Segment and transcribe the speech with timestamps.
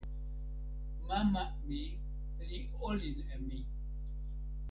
[1.07, 1.81] mama mi
[2.49, 3.59] li olin e mi.